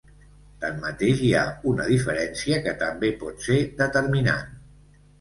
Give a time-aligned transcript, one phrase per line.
[0.63, 1.43] Tanmateix, hi ha
[1.73, 4.63] una diferència que també pot ser determinant.